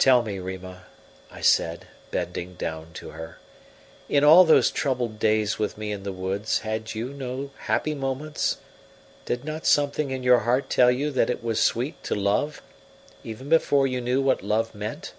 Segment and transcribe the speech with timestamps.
[0.00, 0.86] "Tell me, Rima,"
[1.30, 3.38] I said, bending down to her,
[4.08, 8.58] "in all those troubled days with me in the woods had you no happy moments?
[9.26, 12.62] Did not something in your heart tell you that it was sweet to love,
[13.22, 15.12] even before you knew what love meant?"